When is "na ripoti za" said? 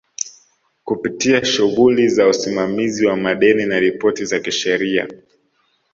3.65-4.39